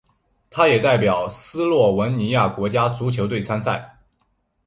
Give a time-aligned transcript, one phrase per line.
[0.49, 3.99] 他也代表斯洛文尼亚国家足球队参赛。